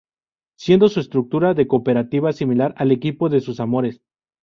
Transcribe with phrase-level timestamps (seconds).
[0.57, 4.01] Siendo su estructura de cooperativa, similar al equipo de sus amores.